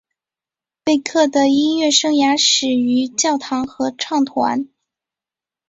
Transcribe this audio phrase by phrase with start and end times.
[0.83, 4.67] 贝克的音乐生涯始于教堂合唱团。